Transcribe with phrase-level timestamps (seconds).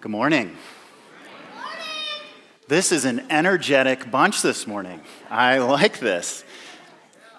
[0.00, 0.56] Good morning.
[2.68, 5.00] This is an energetic bunch this morning.
[5.28, 6.44] I like this.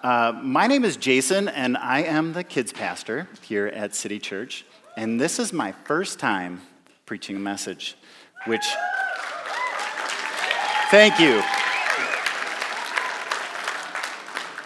[0.02, 4.66] Uh, my name is Jason, and I am the kids pastor here at City Church.
[4.94, 6.60] And this is my first time
[7.06, 7.96] preaching a message,
[8.44, 8.66] which,
[10.90, 11.42] thank you.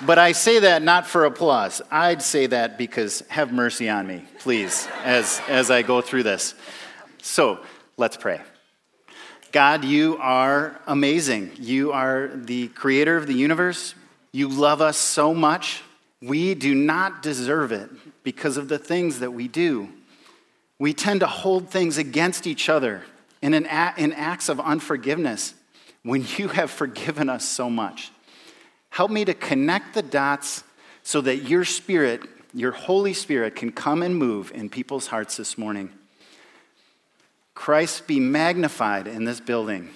[0.04, 1.80] But I say that not for applause.
[1.92, 6.56] I'd say that because have mercy on me, please, as, as I go through this.
[7.22, 7.60] So
[7.96, 8.40] let's pray.
[9.52, 11.52] God, you are amazing.
[11.60, 13.94] You are the creator of the universe.
[14.32, 15.82] You love us so much.
[16.20, 17.88] We do not deserve it
[18.24, 19.88] because of the things that we do.
[20.78, 23.04] We tend to hold things against each other
[23.42, 23.66] in, an,
[23.96, 25.54] in acts of unforgiveness
[26.02, 28.10] when you have forgiven us so much.
[28.90, 30.64] Help me to connect the dots
[31.02, 32.22] so that your spirit,
[32.52, 35.90] your Holy Spirit, can come and move in people's hearts this morning.
[37.54, 39.90] Christ be magnified in this building,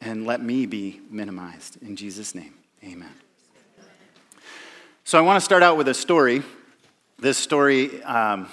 [0.00, 1.82] and let me be minimized.
[1.82, 3.12] In Jesus' name, amen.
[5.04, 6.42] So I want to start out with a story.
[7.18, 8.48] This story um,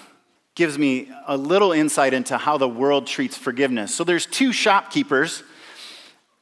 [0.55, 3.93] gives me a little insight into how the world treats forgiveness.
[3.93, 5.43] So there's two shopkeepers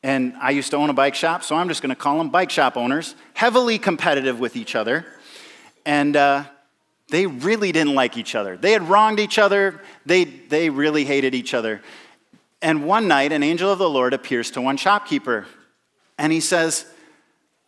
[0.02, 2.30] and I used to own a bike shop, so I'm just going to call them
[2.30, 5.06] bike shop owners, heavily competitive with each other.
[5.86, 6.46] And uh,
[7.10, 8.58] they really didn't like each other.
[8.58, 11.82] They had wronged each other, they, they really hated each other.
[12.62, 15.46] And one night, an angel of the Lord appears to one shopkeeper,
[16.18, 16.86] and he says,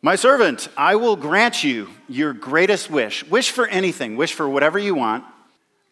[0.02, 3.24] My servant, I will grant you your greatest wish.
[3.26, 5.24] Wish for anything, wish for whatever you want,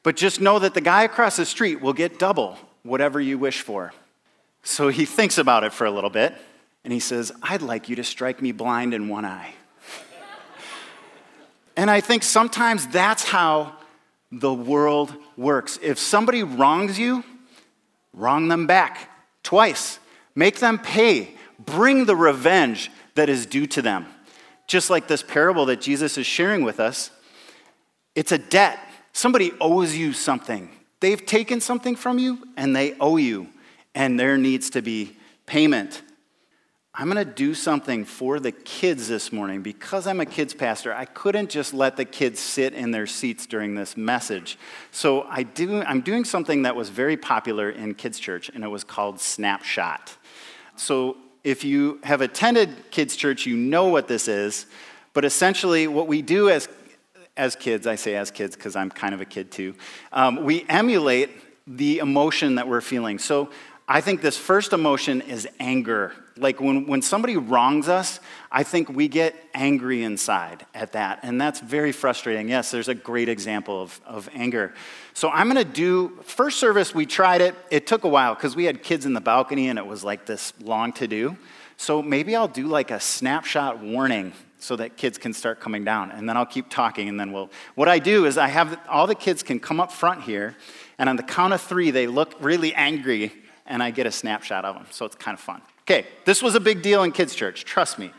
[0.04, 3.62] but just know that the guy across the street will get double whatever you wish
[3.62, 3.94] for.
[4.64, 6.36] So he thinks about it for a little bit
[6.84, 9.54] and he says, I'd like you to strike me blind in one eye.
[11.80, 13.74] And I think sometimes that's how
[14.34, 15.80] the world works.
[15.82, 17.24] If somebody wrongs you,
[18.14, 19.10] wrong them back
[19.44, 19.98] twice,
[20.36, 24.08] make them pay, bring the revenge that is due to them.
[24.68, 27.12] Just like this parable that Jesus is sharing with us,
[28.14, 28.78] it's a debt.
[29.14, 30.70] Somebody owes you something.
[31.00, 33.48] They've taken something from you and they owe you
[33.96, 35.16] and there needs to be
[35.46, 36.02] payment.
[37.00, 39.62] I'm going to do something for the kids this morning.
[39.62, 43.46] Because I'm a kids pastor, I couldn't just let the kids sit in their seats
[43.46, 44.60] during this message.
[44.92, 48.68] So I do, I'm doing something that was very popular in kids' church, and it
[48.68, 50.18] was called Snapshot.
[50.76, 51.16] So
[51.46, 54.66] if you have attended kids' church, you know what this is.
[55.14, 56.68] But essentially, what we do as,
[57.38, 59.74] as kids, I say as kids because I'm kind of a kid too,
[60.12, 61.30] um, we emulate
[61.66, 63.20] the emotion that we're feeling.
[63.20, 63.52] So
[63.92, 66.14] I think this first emotion is anger.
[66.38, 68.20] Like when, when somebody wrongs us,
[68.52, 71.22] I think we get angry inside at that.
[71.24, 72.50] And that's very frustrating.
[72.50, 74.76] Yes, there's a great example of, of anger.
[75.16, 77.56] So I'm going to do, first service, we tried it.
[77.72, 80.28] It took a while because we had kids in the balcony and it was like
[80.28, 81.36] this long to do.
[81.76, 86.12] So maybe I'll do like a snapshot warning so that kids can start coming down.
[86.12, 87.50] And then I'll keep talking and then we'll.
[87.74, 90.56] What I do is I have all the kids can come up front here.
[91.00, 93.34] And on the count of three, they look really angry
[93.70, 94.88] and I get a snapshot of them.
[94.90, 95.62] So it's kind of fun.
[95.82, 98.12] Okay, this was a big deal in kids' church, trust me.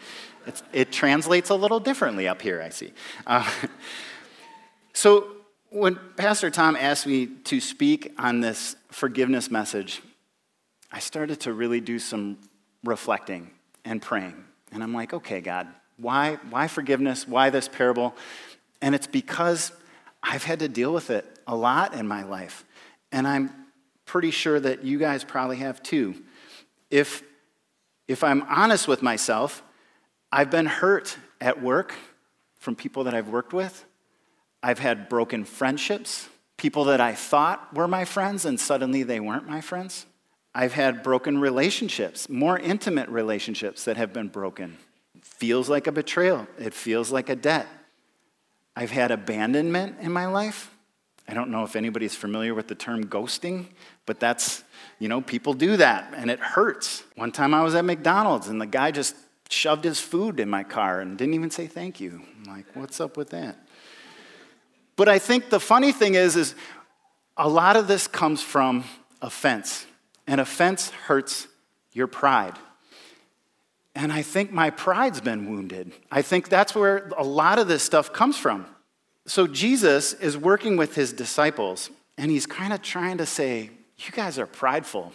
[0.46, 2.92] It's, it translates a little differently up here, I see.
[3.26, 3.48] Uh,
[4.94, 5.28] so
[5.68, 10.00] when Pastor Tom asked me to speak on this forgiveness message,
[10.90, 12.38] I started to really do some
[12.82, 13.50] reflecting
[13.84, 14.44] and praying.
[14.72, 17.28] And I'm like, okay, God, why, why forgiveness?
[17.28, 18.16] Why this parable?
[18.80, 19.72] And it's because
[20.22, 22.64] I've had to deal with it a lot in my life.
[23.12, 23.59] And I'm
[24.10, 26.16] pretty sure that you guys probably have too.
[26.90, 27.22] If,
[28.08, 29.62] if I'm honest with myself,
[30.32, 31.94] I've been hurt at work
[32.58, 33.84] from people that I've worked with.
[34.64, 39.48] I've had broken friendships, people that I thought were my friends and suddenly they weren't
[39.48, 40.06] my friends.
[40.56, 44.76] I've had broken relationships, more intimate relationships that have been broken.
[45.22, 47.68] feels like a betrayal, it feels like a debt.
[48.74, 50.74] I've had abandonment in my life.
[51.30, 53.66] I don't know if anybody's familiar with the term ghosting,
[54.04, 54.64] but that's,
[54.98, 57.04] you know, people do that and it hurts.
[57.14, 59.14] One time I was at McDonald's and the guy just
[59.48, 62.20] shoved his food in my car and didn't even say thank you.
[62.36, 63.64] I'm like, what's up with that?
[64.96, 66.56] But I think the funny thing is, is
[67.36, 68.82] a lot of this comes from
[69.22, 69.86] offense.
[70.26, 71.46] And offense hurts
[71.92, 72.54] your pride.
[73.94, 75.92] And I think my pride's been wounded.
[76.10, 78.66] I think that's where a lot of this stuff comes from.
[79.30, 81.88] So Jesus is working with his disciples,
[82.18, 85.12] and he's kind of trying to say, You guys are prideful,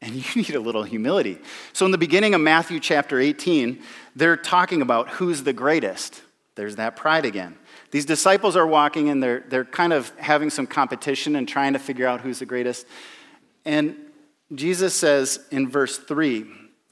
[0.00, 1.40] and you need a little humility.
[1.72, 3.82] So in the beginning of Matthew chapter 18,
[4.14, 6.22] they're talking about who's the greatest.
[6.54, 7.56] There's that pride again.
[7.90, 11.80] These disciples are walking and they're, they're kind of having some competition and trying to
[11.80, 12.86] figure out who's the greatest.
[13.64, 13.96] And
[14.54, 16.46] Jesus says in verse 3,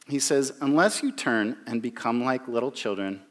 [0.09, 3.23] he says, Unless you turn and become like little children,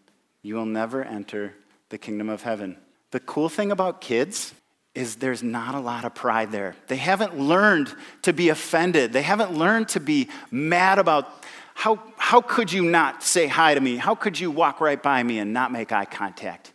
[0.44, 1.56] you will never enter
[1.90, 2.78] the kingdom of heaven.
[3.14, 4.56] The cool thing about kids
[4.96, 6.76] is there's not a lot of pride there.
[6.88, 7.94] They haven't learned
[8.24, 9.14] to be offended.
[9.14, 11.32] They haven't learned to be mad about
[11.76, 13.98] how, how could you not say hi to me?
[13.98, 16.74] How could you walk right by me and not make eye contact?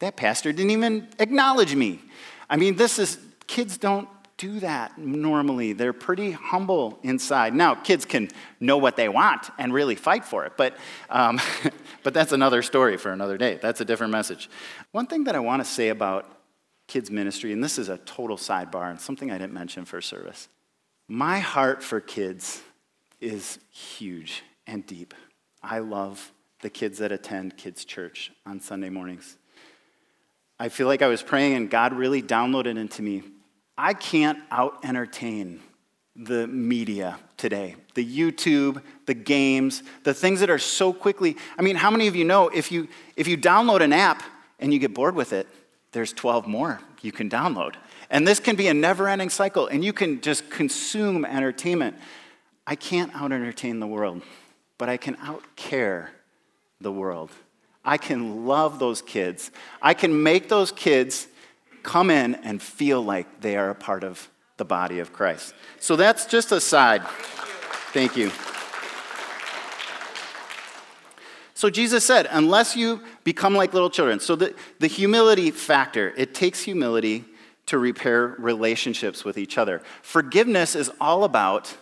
[0.00, 2.00] That pastor didn't even acknowledge me.
[2.50, 5.72] I mean, this is, kids don't do that normally.
[5.74, 7.54] They're pretty humble inside.
[7.54, 8.28] Now, kids can
[8.60, 10.76] know what they want and really fight for it, but,
[11.10, 11.40] um,
[12.04, 13.58] but that's another story for another day.
[13.60, 14.48] That's a different message.
[14.92, 16.32] One thing that I want to say about
[16.86, 20.48] kids' ministry, and this is a total sidebar and something I didn't mention for service.
[21.08, 22.62] My heart for kids
[23.20, 25.14] is huge and deep.
[25.62, 26.32] I love
[26.62, 29.36] the kids that attend kids' church on Sunday mornings.
[30.60, 33.22] I feel like I was praying and God really downloaded into me.
[33.78, 35.60] I can't out entertain
[36.16, 41.36] the media today the YouTube, the games, the things that are so quickly.
[41.56, 44.22] I mean, how many of you know if you, if you download an app
[44.60, 45.48] and you get bored with it,
[45.92, 47.74] there's 12 more you can download.
[48.10, 51.96] And this can be a never ending cycle, and you can just consume entertainment.
[52.66, 54.22] I can't out entertain the world,
[54.76, 56.10] but I can out care
[56.80, 57.30] the world.
[57.84, 59.50] I can love those kids.
[59.80, 61.28] I can make those kids
[61.82, 65.54] come in and feel like they are a part of the body of Christ.
[65.78, 67.02] So that's just a side.
[67.92, 68.30] Thank you.
[71.54, 74.20] So Jesus said, unless you become like little children.
[74.20, 77.24] So the, the humility factor, it takes humility
[77.66, 79.82] to repair relationships with each other.
[80.02, 81.76] Forgiveness is all about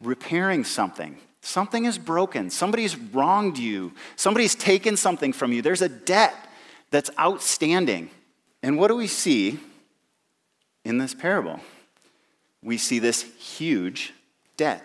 [0.00, 1.18] repairing something.
[1.42, 2.50] Something is broken.
[2.50, 3.92] Somebody's wronged you.
[4.16, 5.62] Somebody's taken something from you.
[5.62, 6.34] There's a debt
[6.90, 8.10] that's outstanding.
[8.62, 9.58] And what do we see
[10.84, 11.60] in this parable?
[12.62, 14.12] We see this huge
[14.56, 14.82] debt.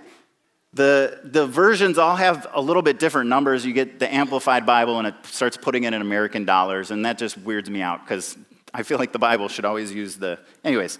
[0.73, 3.65] The, the versions all have a little bit different numbers.
[3.65, 7.18] You get the Amplified Bible and it starts putting it in American dollars, and that
[7.18, 8.38] just weirds me out because
[8.73, 10.39] I feel like the Bible should always use the.
[10.63, 10.97] Anyways,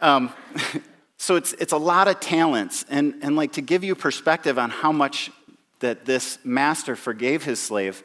[0.00, 0.32] um,
[1.18, 2.84] so it's, it's a lot of talents.
[2.90, 5.30] And, and like to give you perspective on how much
[5.78, 8.02] that this master forgave his slave,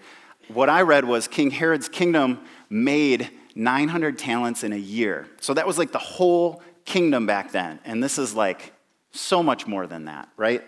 [0.48, 5.28] what I read was King Herod's kingdom made 900 talents in a year.
[5.42, 7.80] So that was like the whole kingdom back then.
[7.84, 8.74] And this is like
[9.12, 10.64] so much more than that, right?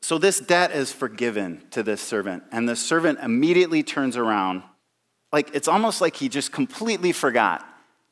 [0.00, 4.62] So this debt is forgiven to this servant, and the servant immediately turns around.
[5.32, 7.66] Like it's almost like he just completely forgot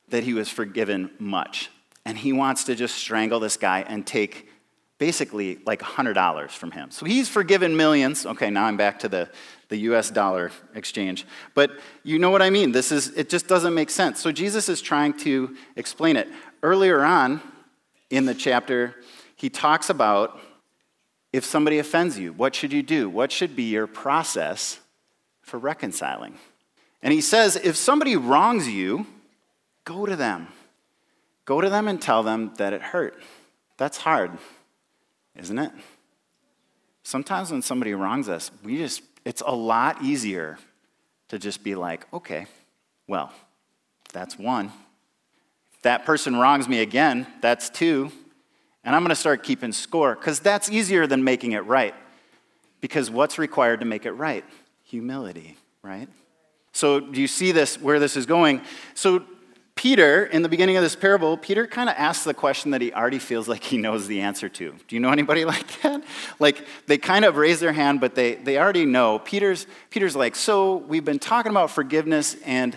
[0.08, 1.70] that he was forgiven much.
[2.04, 4.48] And he wants to just strangle this guy and take
[4.98, 6.90] basically like $100 from him.
[6.90, 8.26] So he's forgiven millions.
[8.26, 9.28] Okay, now I'm back to the,
[9.68, 11.26] the US dollar exchange.
[11.54, 11.72] But
[12.02, 12.72] you know what I mean?
[12.72, 14.20] This is, it just doesn't make sense.
[14.20, 16.28] So Jesus is trying to explain it.
[16.62, 17.40] Earlier on
[18.10, 18.94] in the chapter,
[19.36, 20.40] he talks about
[21.32, 23.08] if somebody offends you, what should you do?
[23.08, 24.80] What should be your process
[25.42, 26.38] for reconciling?
[27.02, 29.06] And he says, if somebody wrongs you,
[29.84, 30.48] go to them.
[31.44, 33.20] Go to them and tell them that it hurt.
[33.76, 34.32] That's hard,
[35.36, 35.72] isn't it?
[37.02, 40.56] Sometimes when somebody wrongs us, we just, it's a lot easier
[41.28, 42.46] to just be like, okay,
[43.06, 43.30] well,
[44.10, 44.72] that's one.
[45.74, 48.10] If that person wrongs me again, that's two.
[48.84, 51.94] And I'm going to start keeping score because that's easier than making it right.
[52.80, 54.46] Because what's required to make it right?
[54.84, 56.08] Humility, right?
[56.72, 58.62] So, do you see this, where this is going?
[58.94, 59.24] So,
[59.78, 62.92] Peter, in the beginning of this parable, Peter kind of asks the question that he
[62.92, 64.74] already feels like he knows the answer to.
[64.88, 66.02] Do you know anybody like that?
[66.40, 69.20] Like they kind of raise their hand, but they, they already know.
[69.20, 72.76] Peter's, Peter's like, So we've been talking about forgiveness, and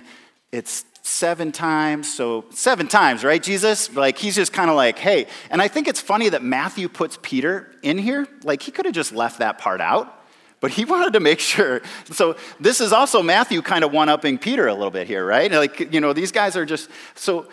[0.51, 2.13] it's seven times.
[2.13, 3.91] So, seven times, right, Jesus?
[3.95, 5.25] Like, he's just kind of like, hey.
[5.49, 8.27] And I think it's funny that Matthew puts Peter in here.
[8.43, 10.20] Like, he could have just left that part out,
[10.61, 11.81] but he wanted to make sure.
[12.11, 15.51] So, this is also Matthew kind of one upping Peter a little bit here, right?
[15.51, 17.49] Like, you know, these guys are just, so,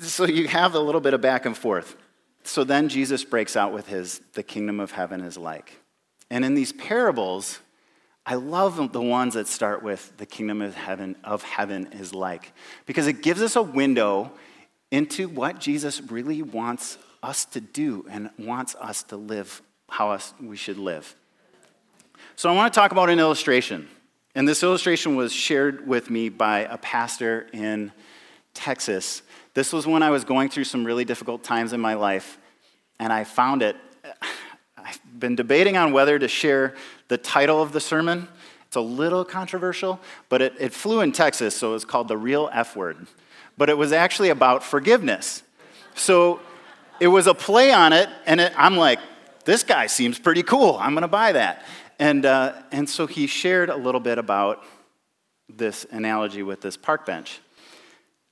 [0.00, 1.96] so you have a little bit of back and forth.
[2.44, 5.80] So then Jesus breaks out with his, the kingdom of heaven is like.
[6.30, 7.58] And in these parables,
[8.24, 12.52] I love the ones that start with the kingdom of heaven, of heaven is like,
[12.84, 14.32] because it gives us a window
[14.90, 20.34] into what Jesus really wants us to do and wants us to live how us,
[20.40, 21.14] we should live.
[22.38, 23.88] So I want to talk about an illustration.
[24.36, 27.90] And this illustration was shared with me by a pastor in
[28.54, 29.22] Texas.
[29.54, 32.38] This was when I was going through some really difficult times in my life,
[33.00, 33.74] and I found it
[34.76, 36.76] I've been debating on whether to share
[37.08, 38.28] the title of the sermon.
[38.68, 42.50] It's a little controversial, but it, it flew in Texas, so it's called The Real
[42.52, 43.08] F Word.
[43.56, 45.42] But it was actually about forgiveness.
[45.96, 46.38] So
[47.00, 49.00] it was a play on it, and it, I'm like,
[49.44, 50.76] this guy seems pretty cool.
[50.78, 51.64] I'm going to buy that.
[51.98, 54.62] And, uh, and so he shared a little bit about
[55.48, 57.40] this analogy with this park bench.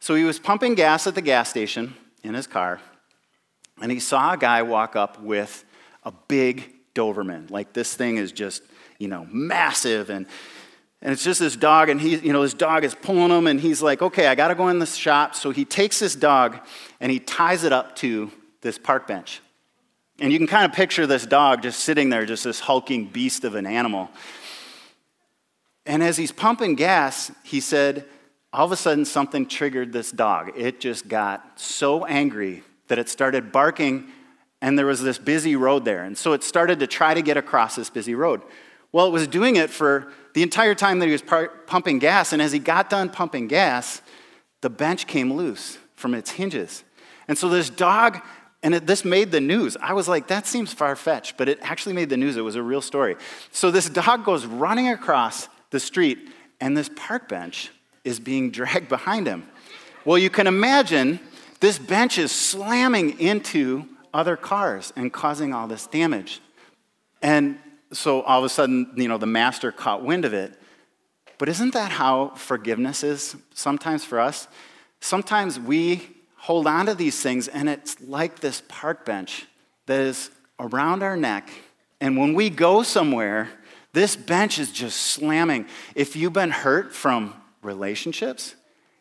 [0.00, 2.80] So he was pumping gas at the gas station in his car,
[3.80, 5.64] and he saw a guy walk up with
[6.04, 7.50] a big Doberman.
[7.50, 8.62] Like this thing is just,
[8.98, 10.26] you know, massive and
[11.02, 13.60] and it's just this dog, and he, you know, this dog is pulling him, and
[13.60, 15.34] he's like, okay, I gotta go in the shop.
[15.34, 16.58] So he takes this dog
[17.00, 18.32] and he ties it up to
[18.62, 19.40] this park bench.
[20.18, 23.44] And you can kind of picture this dog just sitting there, just this hulking beast
[23.44, 24.08] of an animal.
[25.84, 28.06] And as he's pumping gas, he said,
[28.52, 30.52] all of a sudden something triggered this dog.
[30.56, 34.08] It just got so angry that it started barking,
[34.62, 36.02] and there was this busy road there.
[36.02, 38.40] And so it started to try to get across this busy road.
[38.92, 41.22] Well, it was doing it for the entire time that he was
[41.66, 44.00] pumping gas, and as he got done pumping gas,
[44.62, 46.84] the bench came loose from its hinges.
[47.28, 48.22] And so this dog,
[48.66, 49.76] and it, this made the news.
[49.80, 52.36] I was like, that seems far fetched, but it actually made the news.
[52.36, 53.14] It was a real story.
[53.52, 56.18] So this dog goes running across the street,
[56.60, 57.70] and this park bench
[58.02, 59.46] is being dragged behind him.
[60.04, 61.20] Well, you can imagine
[61.60, 66.40] this bench is slamming into other cars and causing all this damage.
[67.22, 67.60] And
[67.92, 70.60] so all of a sudden, you know, the master caught wind of it.
[71.38, 74.48] But isn't that how forgiveness is sometimes for us?
[74.98, 79.46] Sometimes we hold on to these things, and it's like this park bench
[79.86, 81.50] that is around our neck.
[82.00, 83.48] And when we go somewhere,
[83.92, 85.66] this bench is just slamming.
[85.94, 88.54] If you've been hurt from relationships,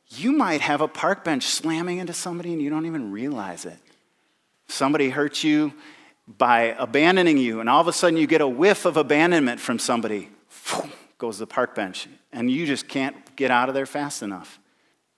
[0.10, 3.77] you might have a park bench slamming into somebody and you don't even realize it.
[4.68, 5.74] Somebody hurts you
[6.27, 9.77] by abandoning you, and all of a sudden you get a whiff of abandonment from
[9.77, 10.30] somebody,
[11.20, 14.60] goes the park bench, and you just can't get out of there fast enough.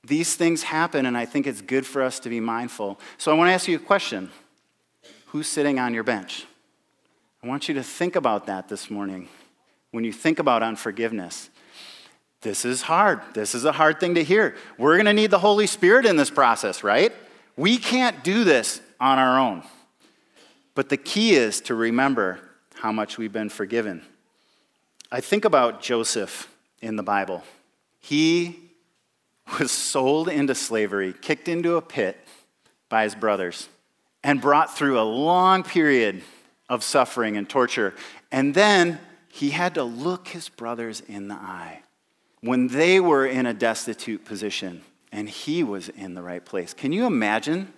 [0.08, 2.98] These things happen, and I think it's good for us to be mindful.
[3.18, 4.32] So I want to ask you a question
[5.28, 6.46] Who's sitting on your bench?
[7.44, 9.28] I want you to think about that this morning
[9.92, 11.50] when you think about unforgiveness.
[12.42, 13.20] This is hard.
[13.34, 14.56] This is a hard thing to hear.
[14.78, 17.12] We're going to need the Holy Spirit in this process, right?
[17.58, 19.64] We can't do this on our own.
[20.74, 22.40] But the key is to remember
[22.76, 24.04] how much we've been forgiven.
[25.12, 26.50] I think about Joseph
[26.82, 27.44] in the Bible.
[28.00, 28.67] He
[29.60, 32.18] was sold into slavery, kicked into a pit
[32.90, 33.70] by his brothers,
[34.24, 36.22] and brought through a long period
[36.70, 37.94] of suffering and torture.
[38.32, 39.00] And then
[39.30, 41.82] he had to look his brothers in the eye
[42.42, 46.74] when they were in a destitute position and he was in the right place.
[46.74, 47.72] Can you imagine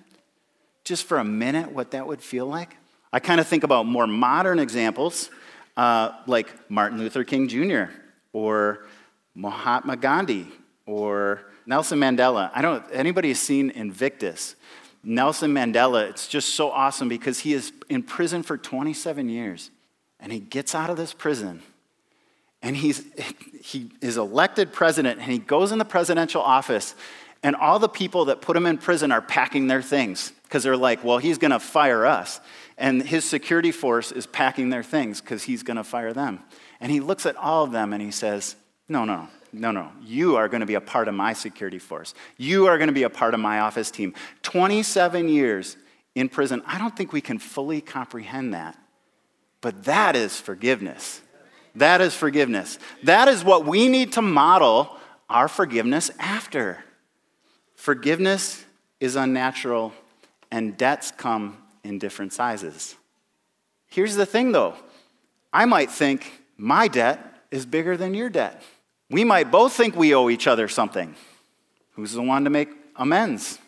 [0.84, 2.76] just for a minute what that would feel like?
[3.14, 5.30] I kind of think about more modern examples
[5.78, 7.92] uh, like Martin Luther King Jr.
[8.34, 8.86] or
[9.36, 10.48] Mahatma Gandhi
[10.86, 12.50] or Nelson Mandela.
[12.56, 14.56] I don't know if anybody has seen Invictus.
[15.04, 19.70] Nelson Mandela, it's just so awesome because he is in prison for 27 years
[20.20, 21.62] and he gets out of this prison
[22.64, 23.06] and he's,
[23.62, 26.96] he is elected president and he goes in the presidential office
[27.44, 30.76] and all the people that put him in prison are packing their things because they're
[30.76, 32.42] like, well, he's going to fire us.
[32.80, 36.40] And his security force is packing their things because he's going to fire them.
[36.80, 38.56] And he looks at all of them and he says,
[38.90, 39.92] no, no, no, no.
[40.04, 42.14] You are going to be a part of my security force.
[42.38, 44.14] You are going to be a part of my office team.
[44.44, 45.78] 27 years
[46.16, 46.62] in prison.
[46.66, 48.78] I don't think we can fully comprehend that.
[49.62, 51.22] But that is forgiveness.
[51.76, 52.80] That is forgiveness.
[53.04, 54.96] That is what we need to model
[55.30, 56.84] our forgiveness after.
[57.76, 58.66] Forgiveness
[59.00, 59.94] is unnatural,
[60.52, 62.96] and debts come in different sizes.
[63.88, 64.76] Here's the thing though
[65.54, 68.62] I might think my debt is bigger than your debt.
[69.10, 71.16] We might both think we owe each other something.
[71.94, 73.60] Who's the one to make amends?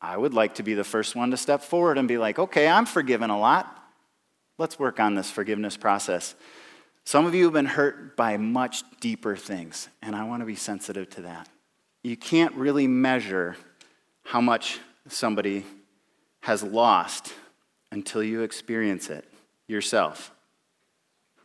[0.00, 2.68] I would like to be the first one to step forward and be like, okay,
[2.68, 3.76] I'm forgiven a lot.
[4.58, 6.34] Let's work on this forgiveness process.
[7.04, 10.54] Some of you have been hurt by much deeper things, and I want to be
[10.54, 11.48] sensitive to that.
[12.02, 13.56] You can't really measure
[14.22, 15.64] how much somebody
[16.42, 17.32] has lost
[17.90, 19.24] until you experience it
[19.66, 20.30] yourself.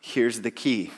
[0.01, 0.91] Here's the key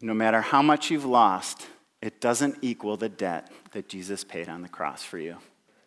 [0.00, 1.66] no matter how much you've lost,
[2.04, 5.38] it doesn't equal the debt that Jesus paid on the cross for you.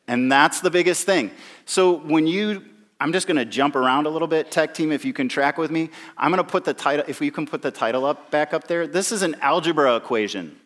[0.07, 1.29] And that's the biggest thing.
[1.65, 2.65] So when you,
[2.99, 5.59] I'm just going to jump around a little bit, tech team, if you can track
[5.59, 5.91] with me.
[6.17, 8.65] I'm going to put the title, if we can put the title up back up
[8.65, 8.87] there.
[8.87, 10.57] This is an algebra equation.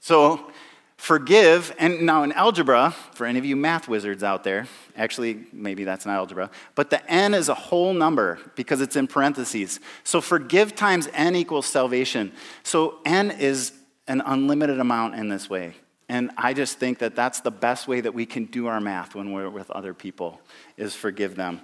[0.00, 0.52] So
[0.98, 5.84] Forgive, and now in algebra, for any of you math wizards out there, actually, maybe
[5.84, 9.78] that's not algebra, but the n is a whole number because it's in parentheses.
[10.02, 12.32] So forgive times n equals salvation.
[12.64, 13.77] So n is
[14.08, 15.74] an unlimited amount in this way.
[16.08, 19.14] And I just think that that's the best way that we can do our math
[19.14, 20.40] when we're with other people,
[20.76, 21.60] is forgive them.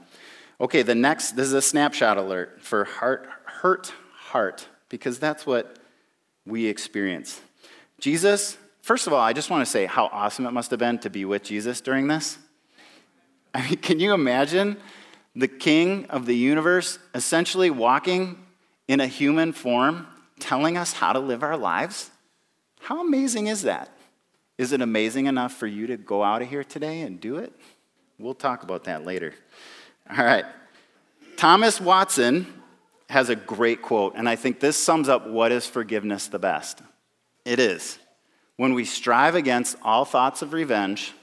[0.60, 5.78] Okay, the next, this is a snapshot alert for heart hurt heart, because that's what
[6.44, 7.40] we experience.
[7.98, 10.98] Jesus, first of all, I just want to say how awesome it must have been
[10.98, 12.36] to be with Jesus during this.
[13.54, 14.76] I mean, can you imagine
[15.34, 18.44] the king of the universe essentially walking
[18.86, 20.06] in a human form,
[20.38, 22.10] telling us how to live our lives?
[22.84, 23.88] How amazing is that?
[24.58, 27.50] Is it amazing enough for you to go out of here today and do it?
[28.18, 29.32] We'll talk about that later.
[30.10, 30.44] All right.
[31.38, 32.46] Thomas Watson
[33.08, 36.82] has a great quote, and I think this sums up what is forgiveness the best.
[37.46, 37.98] It is
[38.56, 41.14] when we strive against all thoughts of revenge,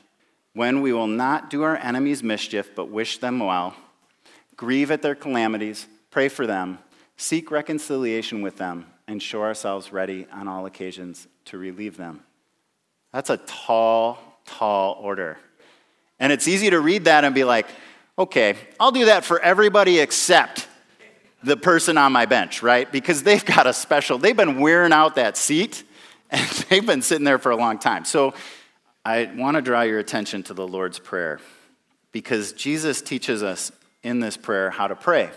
[0.53, 3.75] when we will not do our enemies mischief but wish them well,
[4.55, 6.79] grieve at their calamities, pray for them,
[7.17, 12.21] seek reconciliation with them, and show ourselves ready on all occasions to relieve them.
[13.11, 15.37] That's a tall, tall order.
[16.19, 17.67] And it's easy to read that and be like,
[18.17, 20.67] okay, I'll do that for everybody except
[21.43, 22.89] the person on my bench, right?
[22.91, 25.83] Because they've got a special, they've been wearing out that seat
[26.29, 28.05] and they've been sitting there for a long time.
[28.05, 28.33] So
[29.03, 31.39] I want to draw your attention to the Lord's Prayer
[32.11, 33.71] because Jesus teaches us
[34.03, 35.31] in this prayer how to pray.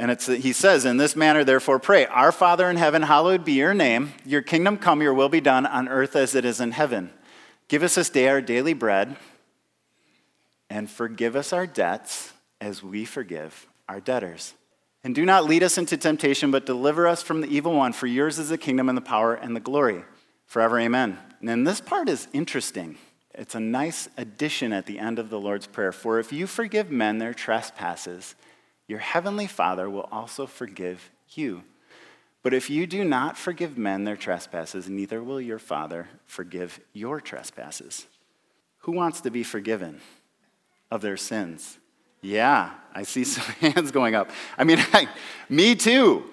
[0.00, 3.52] And it's, he says, In this manner, therefore, pray Our Father in heaven, hallowed be
[3.52, 4.14] your name.
[4.24, 7.10] Your kingdom come, your will be done on earth as it is in heaven.
[7.68, 9.14] Give us this day our daily bread
[10.70, 14.54] and forgive us our debts as we forgive our debtors.
[15.04, 17.92] And do not lead us into temptation, but deliver us from the evil one.
[17.92, 20.02] For yours is the kingdom and the power and the glory.
[20.46, 21.18] Forever, amen.
[21.40, 22.96] And then this part is interesting.
[23.34, 25.92] It's a nice addition at the end of the Lord's Prayer.
[25.92, 28.34] For if you forgive men their trespasses,
[28.90, 31.62] your heavenly Father will also forgive you.
[32.42, 37.20] But if you do not forgive men their trespasses, neither will your Father forgive your
[37.20, 38.06] trespasses.
[38.80, 40.00] Who wants to be forgiven?
[40.90, 41.78] of their sins.
[42.22, 44.30] Yeah, I see some hands going up.
[44.58, 45.08] I mean, I,
[45.48, 46.24] me too.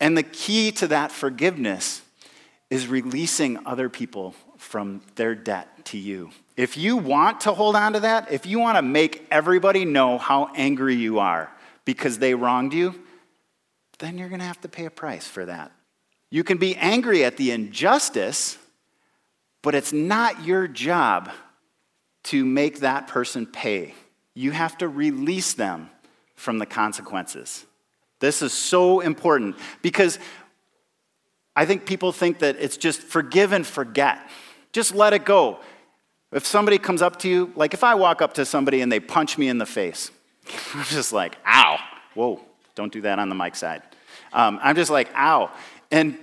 [0.00, 2.02] And the key to that forgiveness
[2.68, 6.30] is releasing other people from their debt to you.
[6.56, 10.18] If you want to hold on to that, if you want to make everybody know
[10.18, 11.50] how angry you are
[11.84, 12.94] because they wronged you,
[13.98, 15.72] then you're going to have to pay a price for that.
[16.30, 18.58] You can be angry at the injustice,
[19.62, 21.30] but it's not your job
[22.24, 23.94] to make that person pay.
[24.34, 25.90] You have to release them
[26.34, 27.64] from the consequences.
[28.18, 30.18] This is so important because
[31.54, 34.18] I think people think that it's just forgive and forget.
[34.72, 35.60] Just let it go.
[36.32, 38.98] If somebody comes up to you, like if I walk up to somebody and they
[38.98, 40.10] punch me in the face,
[40.74, 41.78] I'm just like, ow.
[42.14, 42.40] Whoa,
[42.74, 43.82] don't do that on the mic side.
[44.32, 45.50] Um, I'm just like, ow.
[45.90, 46.16] And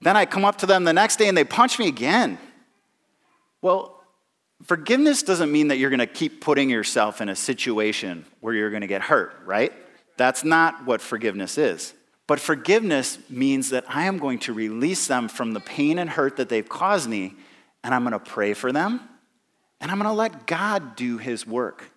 [0.00, 2.38] then I come up to them the next day and they punch me again.
[3.62, 3.96] Well,
[4.64, 8.70] Forgiveness doesn't mean that you're going to keep putting yourself in a situation where you're
[8.70, 9.72] going to get hurt, right?
[10.16, 11.92] That's not what forgiveness is.
[12.26, 16.36] But forgiveness means that I am going to release them from the pain and hurt
[16.36, 17.34] that they've caused me,
[17.84, 19.00] and I'm going to pray for them,
[19.80, 21.90] and I'm going to let God do his work.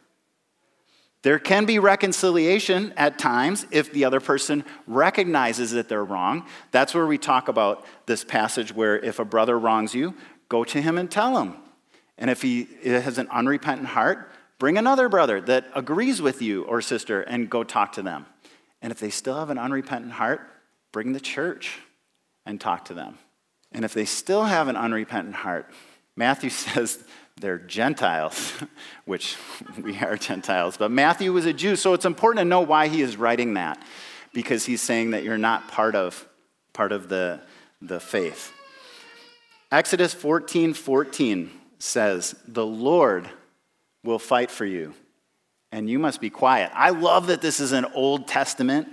[1.22, 6.46] There can be reconciliation at times if the other person recognizes that they're wrong.
[6.72, 10.16] That's where we talk about this passage where if a brother wrongs you,
[10.48, 11.56] go to him and tell him,
[12.18, 16.82] and if he has an unrepentant heart, bring another brother that agrees with you or
[16.82, 18.26] sister and go talk to them.
[18.82, 20.42] And if they still have an unrepentant heart,
[20.92, 21.80] bring the church
[22.46, 23.18] and talk to them.
[23.72, 25.72] And if they still have an unrepentant heart,
[26.16, 27.04] Matthew says
[27.40, 28.54] they're Gentiles,
[29.06, 29.38] which
[29.82, 30.78] we are Gentiles.
[30.78, 33.82] But Matthew was a Jew, so it's important to know why he is writing that,
[34.34, 36.28] because he's saying that you're not part of,
[36.74, 37.42] part of the,
[37.82, 38.52] the faith.
[39.72, 43.30] Exodus 14 14 says, The Lord
[44.04, 44.94] will fight for you,
[45.72, 46.72] and you must be quiet.
[46.74, 48.88] I love that this is an Old Testament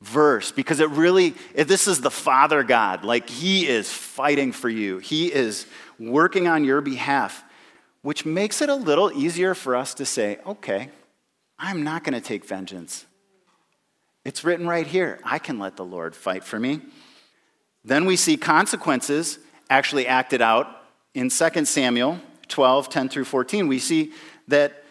[0.00, 3.04] verse because it really, this is the Father God.
[3.04, 5.66] Like, He is fighting for you, He is
[5.98, 7.44] working on your behalf,
[8.02, 10.90] which makes it a little easier for us to say, okay,
[11.58, 13.06] I'm not going to take vengeance.
[14.24, 15.18] It's written right here.
[15.24, 16.80] I can let the Lord fight for me.
[17.84, 20.66] Then we see consequences actually acted out
[21.14, 24.12] in 2 Samuel 12, 10 through 14, we see
[24.48, 24.84] that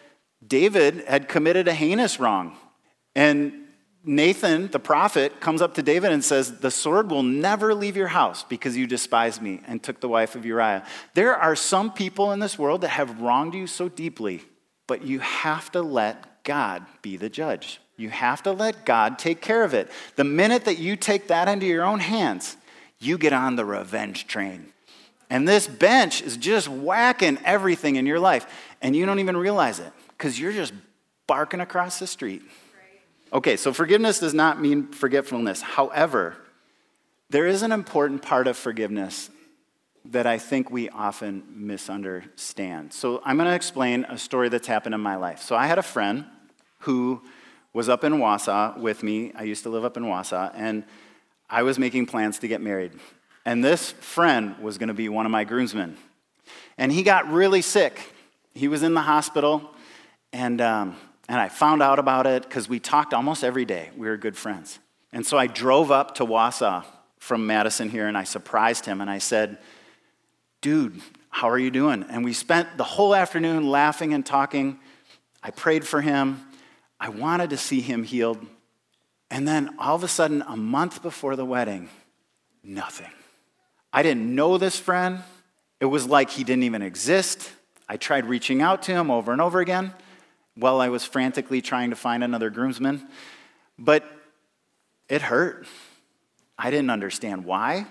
[0.46, 2.56] David had committed a heinous wrong.
[3.14, 3.52] And
[4.02, 8.08] Nathan, the prophet, comes up to David and says, The sword will never leave your
[8.08, 10.86] house because you despised me and took the wife of Uriah.
[11.14, 14.42] There are some people in this world that have wronged you so deeply,
[14.86, 17.80] but you have to let God be the judge.
[17.98, 19.90] You have to let God take care of it.
[20.16, 22.56] The minute that you take that into your own hands,
[22.98, 24.72] you get on the revenge train.
[25.28, 28.46] And this bench is just whacking everything in your life.
[28.80, 30.72] And you don't even realize it because you're just
[31.26, 32.42] barking across the street.
[33.32, 35.62] Okay, so forgiveness does not mean forgetfulness.
[35.62, 36.36] However,
[37.28, 39.30] there is an important part of forgiveness
[40.06, 42.92] that I think we often misunderstand.
[42.92, 45.42] So I'm going to explain a story that's happened in my life.
[45.42, 46.24] So I had a friend
[46.80, 47.22] who
[47.72, 49.32] was up in Wausau with me.
[49.36, 50.82] I used to live up in Wausau, and
[51.48, 52.92] I was making plans to get married.
[53.44, 55.96] And this friend was going to be one of my groomsmen.
[56.78, 58.00] And he got really sick.
[58.54, 59.70] He was in the hospital,
[60.32, 60.96] and, um,
[61.30, 63.90] and I found out about it because we talked almost every day.
[63.96, 64.80] We were good friends.
[65.12, 66.84] And so I drove up to Wausau
[67.18, 69.58] from Madison here, and I surprised him, and I said,
[70.60, 72.04] Dude, how are you doing?
[72.10, 74.80] And we spent the whole afternoon laughing and talking.
[75.40, 76.44] I prayed for him.
[76.98, 78.44] I wanted to see him healed.
[79.30, 81.90] And then all of a sudden, a month before the wedding,
[82.64, 83.12] nothing.
[83.92, 85.20] I didn't know this friend.
[85.78, 87.52] It was like he didn't even exist.
[87.88, 89.94] I tried reaching out to him over and over again
[90.60, 93.08] while I was frantically trying to find another groomsman.
[93.78, 94.04] But
[95.08, 95.66] it hurt.
[96.58, 97.86] I didn't understand why,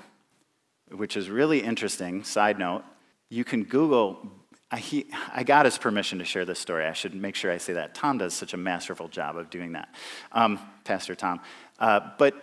[0.89, 2.23] which is really interesting.
[2.23, 2.83] Side note,
[3.29, 4.31] you can Google
[4.71, 6.85] I, he, I, got his permission to share this story.
[6.85, 7.95] I should make sure I say that.
[7.95, 9.95] Tom does such a masterful job of doing that,
[10.31, 11.39] um, Pastor Tom.
[11.79, 12.35] Uh, but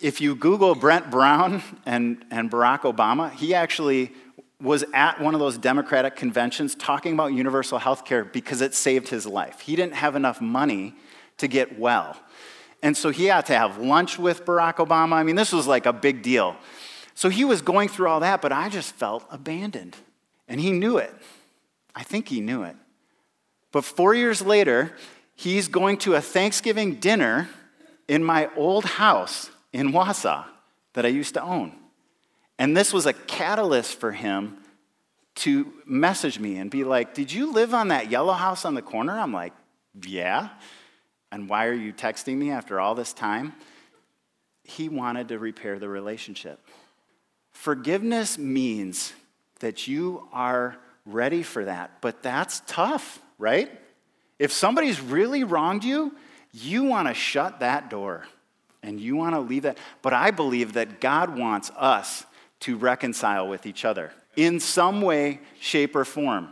[0.00, 4.12] if you Google Brent Brown and, and Barack Obama, he actually
[4.60, 9.08] was at one of those Democratic conventions talking about universal health care because it saved
[9.08, 9.60] his life.
[9.60, 10.94] He didn't have enough money
[11.38, 12.16] to get well.
[12.82, 15.14] And so he had to have lunch with Barack Obama.
[15.14, 16.56] I mean, this was like a big deal.
[17.14, 19.96] So he was going through all that, but I just felt abandoned.
[20.48, 21.14] And he knew it.
[21.94, 22.76] I think he knew it.
[23.72, 24.94] But four years later,
[25.34, 27.48] he's going to a Thanksgiving dinner
[28.08, 30.44] in my old house in Wausau
[30.94, 31.72] that I used to own.
[32.58, 34.58] And this was a catalyst for him
[35.36, 38.82] to message me and be like, Did you live on that yellow house on the
[38.82, 39.18] corner?
[39.18, 39.52] I'm like,
[40.02, 40.48] Yeah.
[41.30, 43.52] And why are you texting me after all this time?
[44.64, 46.60] He wanted to repair the relationship.
[47.52, 49.12] Forgiveness means
[49.60, 52.00] that you are ready for that.
[52.00, 53.70] But that's tough, right?
[54.38, 56.14] If somebody's really wronged you,
[56.52, 58.26] you want to shut that door
[58.82, 59.78] and you want to leave that.
[60.02, 62.24] But I believe that God wants us
[62.60, 66.48] to reconcile with each other in some way, shape, or form.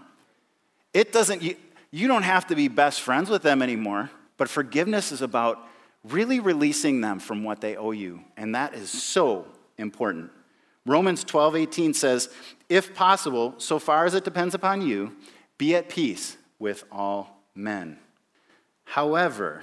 [0.93, 1.57] It doesn't, you,
[1.91, 5.59] you don't have to be best friends with them anymore, but forgiveness is about
[6.03, 8.21] really releasing them from what they owe you.
[8.37, 9.47] And that is so
[9.79, 10.31] important.
[10.87, 12.29] Romans 12, 18 says,
[12.69, 15.17] If possible, so far as it depends upon you,
[15.57, 17.99] be at peace with all men.
[18.85, 19.63] However,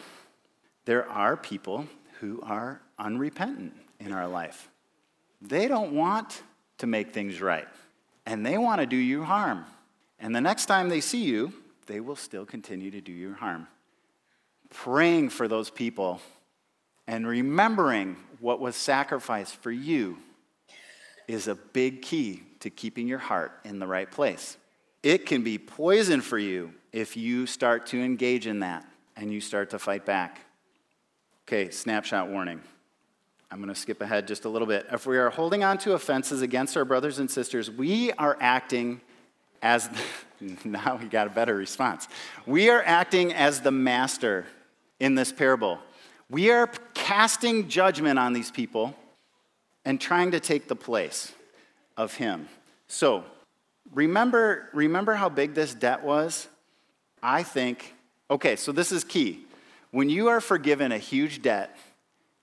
[0.86, 1.88] there are people
[2.20, 4.71] who are unrepentant in our life.
[5.42, 6.44] They don't want
[6.80, 7.68] to make things right,
[8.26, 9.66] and they want to do you harm.
[10.20, 11.54] And the next time they see you,
[11.88, 13.68] they will still continue to do you harm.
[14.70, 16.22] Praying for those people
[17.08, 20.18] and remembering what was sacrificed for you
[21.28, 24.58] is a big key to keeping your heart in the right place.
[25.04, 29.42] It can be poison for you if you start to engage in that and you
[29.42, 30.42] start to fight back.
[31.48, 32.62] Okay, snapshot warning.
[33.52, 34.88] I'm going to skip ahead just a little bit.
[34.94, 39.02] If we are holding on to offenses against our brothers and sisters, we are acting
[39.62, 42.08] as the, now we got a better response.
[42.46, 44.46] We are acting as the master
[45.02, 45.80] in this parable.
[46.30, 48.96] We are casting judgment on these people
[49.84, 51.34] and trying to take the place
[51.98, 52.48] of him.
[52.88, 53.26] So,
[53.94, 56.48] remember, remember how big this debt was?
[57.22, 57.96] I think,
[58.30, 59.46] okay, so this is key.
[59.92, 61.76] When you are forgiven a huge debt,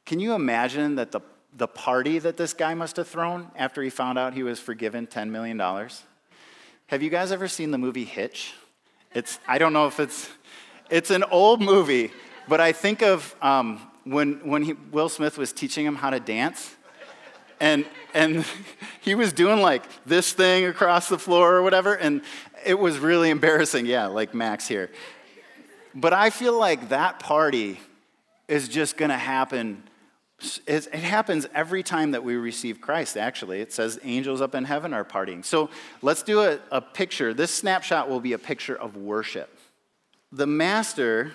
[0.08, 1.20] can you imagine that the,
[1.54, 5.06] the party that this guy must have thrown after he found out he was forgiven
[5.06, 5.60] $10 million?
[6.86, 8.54] Have you guys ever seen the movie Hitch?
[9.14, 10.30] It's, I don't know if it's,
[10.88, 12.10] it's an old movie,
[12.48, 16.20] but I think of um, when, when he, Will Smith was teaching him how to
[16.20, 16.74] dance
[17.60, 18.46] and and
[19.02, 22.22] he was doing like this thing across the floor or whatever and
[22.64, 24.92] it was really embarrassing yeah like max here
[25.92, 27.80] but i feel like that party
[28.46, 29.82] is just going to happen
[30.66, 34.94] it happens every time that we receive christ actually it says angels up in heaven
[34.94, 35.68] are partying so
[36.00, 39.58] let's do a, a picture this snapshot will be a picture of worship
[40.30, 41.32] the master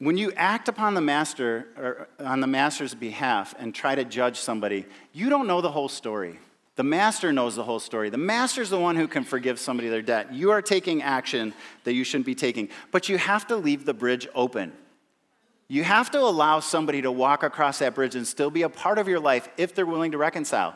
[0.00, 4.38] when you act upon the master or on the master's behalf and try to judge
[4.38, 6.38] somebody, you don't know the whole story.
[6.76, 8.08] The master knows the whole story.
[8.08, 10.32] The master's the one who can forgive somebody their debt.
[10.32, 11.52] You are taking action
[11.82, 14.72] that you shouldn't be taking, but you have to leave the bridge open.
[15.68, 18.98] You have to allow somebody to walk across that bridge and still be a part
[18.98, 20.74] of your life if they're willing to reconcile.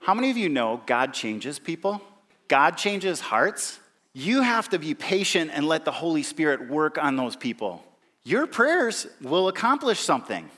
[0.00, 2.02] How many of you know God changes people?
[2.48, 3.78] God changes hearts?
[4.14, 7.84] You have to be patient and let the Holy Spirit work on those people.
[8.24, 10.48] your prayers will accomplish something.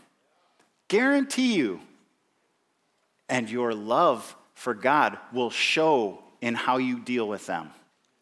[0.88, 1.80] Guarantee you.
[3.28, 7.70] And your love for God will show in how you deal with them.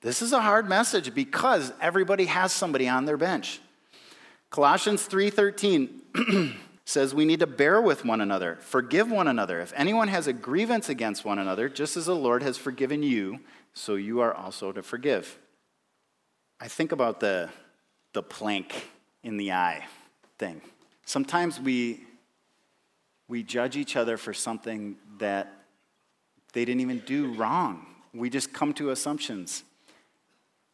[0.01, 3.61] This is a hard message because everybody has somebody on their bench.
[4.53, 9.61] Colossians 3:13 says we need to bear with one another, forgive one another.
[9.61, 13.41] If anyone has a grievance against one another, just as the Lord has forgiven you,
[13.73, 15.39] so you are also to forgive.
[16.61, 17.49] I think about the,
[18.13, 18.91] the plank
[19.23, 19.87] in the eye
[20.39, 20.61] thing.
[21.07, 22.05] Sometimes we,
[23.29, 25.51] we judge each other for something that
[26.53, 27.87] they didn't even do wrong.
[28.13, 29.65] We just come to assumptions.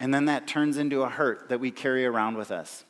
[0.00, 2.84] And then that turns into a hurt that we carry around with us.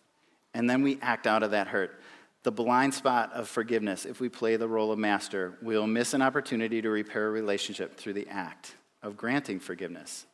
[0.54, 2.00] And then we act out of that hurt.
[2.42, 6.22] The blind spot of forgiveness, if we play the role of master, we'll miss an
[6.22, 10.26] opportunity to repair a relationship through the act of granting forgiveness.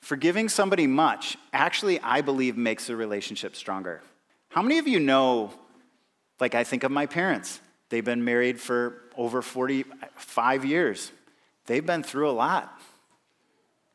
[0.00, 4.02] Forgiving somebody much actually, I believe, makes a relationship stronger.
[4.48, 5.52] How many of you know,
[6.40, 7.60] like I think of my parents?
[7.90, 11.12] They've been married for over 45 years.
[11.66, 12.80] They've been through a lot.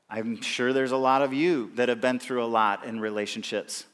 [0.10, 3.86] I'm sure there's a lot of you that have been through a lot in relationships.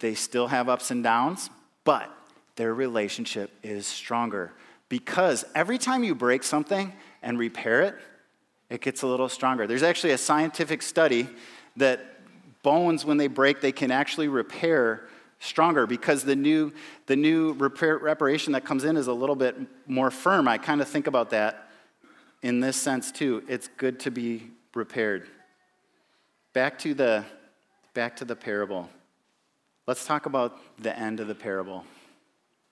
[0.00, 1.50] They still have ups and downs,
[1.84, 2.10] but
[2.56, 4.52] their relationship is stronger
[4.88, 7.94] because every time you break something and repair it,
[8.70, 9.66] it gets a little stronger.
[9.66, 11.28] There's actually a scientific study
[11.76, 12.14] that
[12.62, 16.72] bones, when they break, they can actually repair stronger because the new,
[17.06, 20.48] the new repair, reparation that comes in is a little bit more firm.
[20.48, 21.68] I kind of think about that
[22.42, 23.42] in this sense too.
[23.48, 25.28] It's good to be repaired.
[26.52, 27.24] Back to the,
[27.94, 28.88] back to the parable.
[29.86, 31.84] Let's talk about the end of the parable.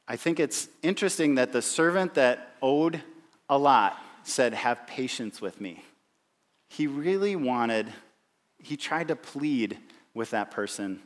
[0.08, 3.02] I think it's interesting that the servant that owed
[3.48, 5.84] a lot said, Have patience with me.
[6.68, 7.92] He really wanted,
[8.58, 9.78] he tried to plead
[10.14, 11.00] with that person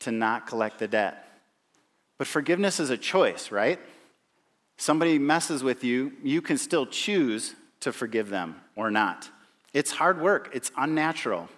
[0.00, 1.24] to not collect the debt.
[2.18, 3.78] But forgiveness is a choice, right?
[4.76, 9.30] Somebody messes with you, you can still choose to forgive them or not.
[9.72, 11.48] It's hard work, it's unnatural.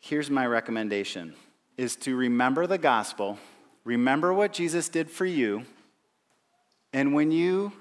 [0.00, 1.34] Here's my recommendation
[1.82, 3.38] is to remember the gospel,
[3.84, 5.64] remember what Jesus did for you,
[6.92, 7.72] and when you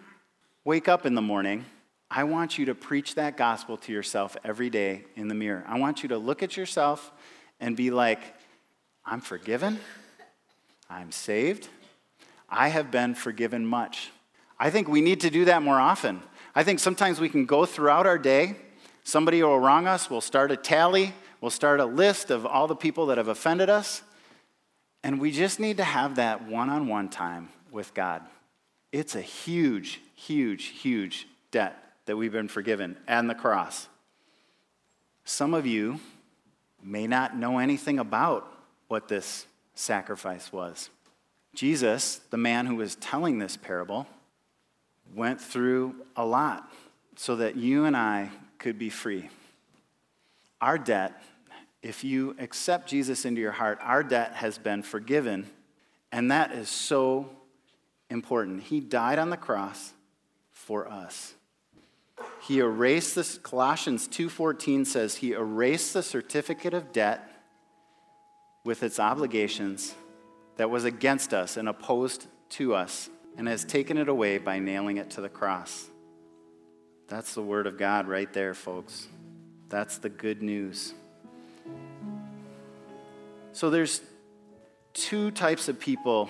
[0.65, 1.63] wake up in the morning,
[2.09, 5.63] I want you to preach that gospel to yourself every day in the mirror.
[5.67, 7.11] I want you to look at yourself
[7.59, 8.19] and be like,
[9.05, 9.79] I'm forgiven,
[10.89, 11.69] I'm saved,
[12.49, 14.09] I have been forgiven much.
[14.59, 16.23] I think we need to do that more often.
[16.55, 18.55] I think sometimes we can go throughout our day,
[19.03, 22.75] somebody will wrong us, we'll start a tally, we'll start a list of all the
[22.75, 24.03] people that have offended us,
[25.03, 28.21] and we just need to have that one on one time with God.
[28.91, 33.87] It's a huge, huge, huge debt that we've been forgiven and the cross.
[35.25, 35.99] Some of you
[36.83, 38.51] may not know anything about
[38.87, 40.89] what this sacrifice was.
[41.53, 44.07] Jesus, the man who was telling this parable,
[45.13, 46.71] went through a lot
[47.15, 49.29] so that you and I could be free.
[50.61, 51.21] Our debt,
[51.81, 55.49] if you accept Jesus into your heart, our debt has been forgiven,
[56.11, 57.29] and that is so
[58.09, 58.63] important.
[58.63, 59.93] He died on the cross
[60.51, 61.33] for us.
[62.41, 67.27] He erased this Colossians 2:14 says he erased the certificate of debt
[68.63, 69.95] with its obligations
[70.57, 74.97] that was against us and opposed to us and has taken it away by nailing
[74.97, 75.89] it to the cross.
[77.07, 79.07] That's the word of God right there, folks.
[79.71, 80.93] That's the good news.
[83.53, 84.01] So there's
[84.93, 86.29] two types of people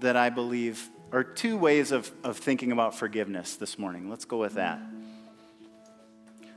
[0.00, 4.10] that I believe, are two ways of, of thinking about forgiveness this morning.
[4.10, 4.78] Let's go with that.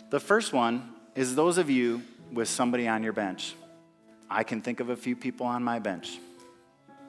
[0.10, 3.56] The first one is those of you with somebody on your bench.
[4.30, 6.20] I can think of a few people on my bench.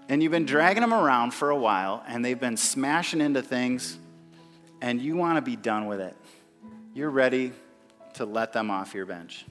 [0.09, 3.99] And you've been dragging them around for a while, and they've been smashing into things,
[4.81, 6.17] and you want to be done with it.
[6.95, 7.53] You're ready
[8.15, 9.45] to let them off your bench.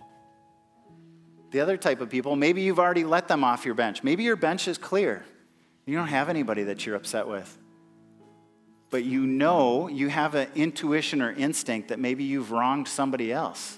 [1.52, 4.04] The other type of people, maybe you've already let them off your bench.
[4.04, 5.24] Maybe your bench is clear.
[5.86, 7.58] You don't have anybody that you're upset with.
[8.90, 13.78] But you know, you have an intuition or instinct that maybe you've wronged somebody else.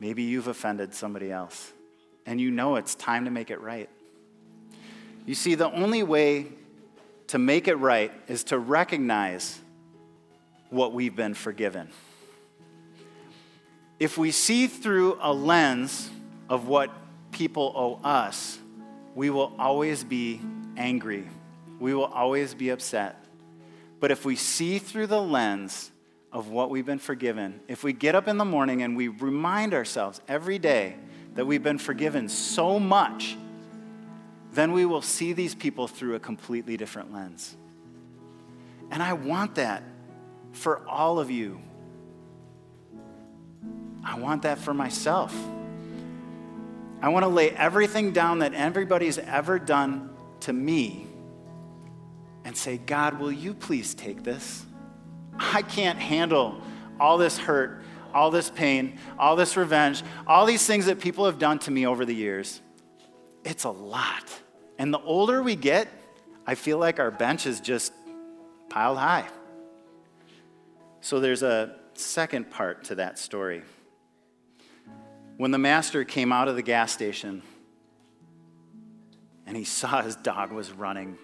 [0.00, 1.72] Maybe you've offended somebody else,
[2.26, 3.88] and you know it's time to make it right.
[5.26, 6.48] You see, the only way
[7.28, 9.60] to make it right is to recognize
[10.70, 11.88] what we've been forgiven.
[14.02, 16.10] If we see through a lens
[16.48, 16.90] of what
[17.30, 18.58] people owe us,
[19.14, 20.40] we will always be
[20.76, 21.28] angry.
[21.78, 23.24] We will always be upset.
[24.00, 25.92] But if we see through the lens
[26.32, 29.72] of what we've been forgiven, if we get up in the morning and we remind
[29.72, 30.96] ourselves every day
[31.36, 33.36] that we've been forgiven so much
[34.52, 37.56] then we will see these people through a completely different lens.
[38.90, 39.84] And I want that
[40.50, 41.60] for all of you.
[44.04, 45.34] I want that for myself.
[47.00, 50.10] I want to lay everything down that everybody's ever done
[50.40, 51.06] to me
[52.44, 54.64] and say, God, will you please take this?
[55.38, 56.60] I can't handle
[57.00, 57.82] all this hurt,
[58.14, 61.86] all this pain, all this revenge, all these things that people have done to me
[61.86, 62.60] over the years.
[63.44, 64.28] It's a lot.
[64.78, 65.88] And the older we get,
[66.46, 67.92] I feel like our bench is just
[68.68, 69.28] piled high.
[71.00, 73.62] So there's a second part to that story.
[75.36, 77.42] When the master came out of the gas station
[79.46, 81.18] and he saw his dog was running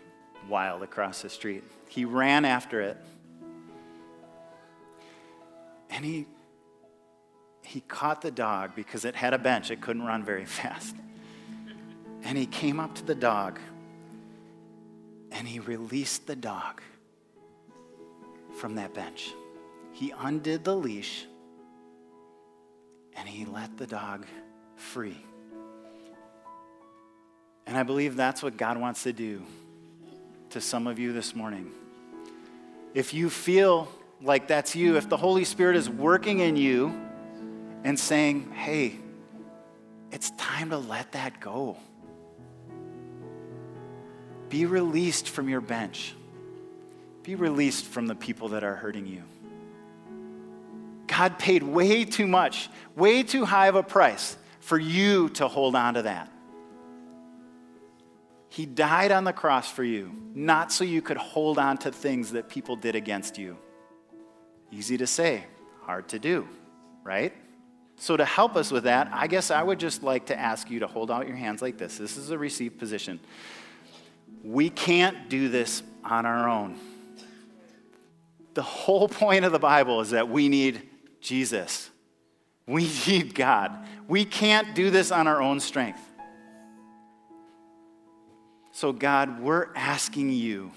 [0.48, 2.96] wild across the street, he ran after it.
[5.90, 6.26] And he,
[7.62, 10.96] he caught the dog because it had a bench, it couldn't run very fast.
[12.22, 13.60] And he came up to the dog
[15.30, 16.80] and he released the dog
[18.56, 19.30] from that bench.
[19.92, 21.26] He undid the leash
[23.18, 24.26] and he let the dog
[24.76, 25.16] free.
[27.66, 29.42] And I believe that's what God wants to do
[30.50, 31.70] to some of you this morning.
[32.94, 33.88] If you feel
[34.22, 36.94] like that's you, if the Holy Spirit is working in you
[37.84, 38.96] and saying, hey,
[40.10, 41.76] it's time to let that go.
[44.48, 46.14] Be released from your bench.
[47.22, 49.22] Be released from the people that are hurting you.
[51.08, 55.74] God paid way too much, way too high of a price for you to hold
[55.74, 56.30] on to that.
[58.50, 62.32] He died on the cross for you, not so you could hold on to things
[62.32, 63.56] that people did against you.
[64.70, 65.44] Easy to say,
[65.82, 66.46] hard to do,
[67.02, 67.32] right?
[67.96, 70.80] So, to help us with that, I guess I would just like to ask you
[70.80, 71.98] to hold out your hands like this.
[71.98, 73.18] This is a receive position.
[74.44, 76.78] We can't do this on our own.
[78.54, 80.88] The whole point of the Bible is that we need
[81.20, 81.90] Jesus.
[82.66, 83.72] We need God.
[84.06, 86.00] We can't do this on our own strength.
[88.72, 90.70] So, God, we're asking you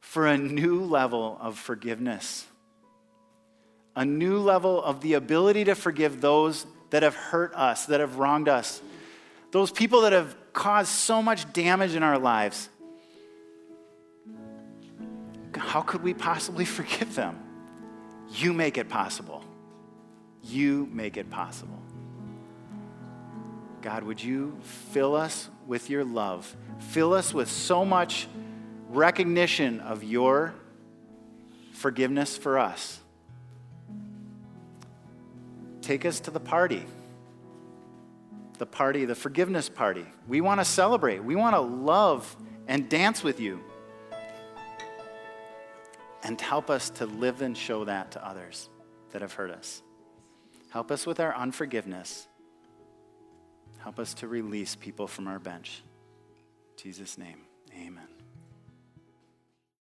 [0.00, 2.46] for a new level of forgiveness,
[3.96, 8.16] a new level of the ability to forgive those that have hurt us, that have
[8.16, 8.82] wronged us,
[9.50, 12.68] those people that have caused so much damage in our lives.
[15.56, 17.43] How could we possibly forgive them?
[18.30, 19.42] You make it possible.
[20.42, 21.78] You make it possible.
[23.82, 26.56] God, would you fill us with your love?
[26.78, 28.26] Fill us with so much
[28.88, 30.54] recognition of your
[31.72, 33.00] forgiveness for us.
[35.82, 36.86] Take us to the party.
[38.58, 40.06] The party, the forgiveness party.
[40.26, 41.22] We want to celebrate.
[41.22, 42.34] We want to love
[42.66, 43.60] and dance with you
[46.24, 48.70] and help us to live and show that to others
[49.12, 49.82] that have hurt us.
[50.70, 52.26] Help us with our unforgiveness.
[53.78, 55.84] Help us to release people from our bench.
[56.72, 58.13] In Jesus' name, amen.